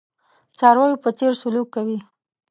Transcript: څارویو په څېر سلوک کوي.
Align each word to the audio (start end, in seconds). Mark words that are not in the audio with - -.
څارویو 0.57 1.01
په 1.03 1.09
څېر 1.17 1.31
سلوک 1.41 1.67
کوي. 1.75 1.99